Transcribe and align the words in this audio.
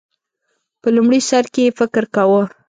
په 0.81 0.87
لومړی 0.95 1.19
سر 1.29 1.43
کې 1.53 1.61
یې 1.65 1.71
فکر 1.79 2.03
کاوه 2.15 2.43